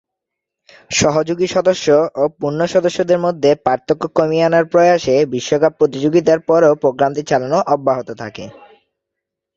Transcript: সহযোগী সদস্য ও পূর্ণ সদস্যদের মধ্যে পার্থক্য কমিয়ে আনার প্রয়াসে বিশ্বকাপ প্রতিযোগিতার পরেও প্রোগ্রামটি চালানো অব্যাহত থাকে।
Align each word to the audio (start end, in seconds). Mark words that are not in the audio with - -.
সহযোগী 0.91 1.47
সদস্য 1.47 1.87
ও 2.15 2.33
পূর্ণ 2.39 2.59
সদস্যদের 2.73 3.19
মধ্যে 3.19 3.51
পার্থক্য 3.65 4.03
কমিয়ে 4.17 4.45
আনার 4.45 4.65
প্রয়াসে 4.71 5.15
বিশ্বকাপ 5.33 5.71
প্রতিযোগিতার 5.79 6.39
পরেও 6.49 6.73
প্রোগ্রামটি 6.83 7.21
চালানো 7.29 7.57
অব্যাহত 7.73 8.09
থাকে। 8.21 8.43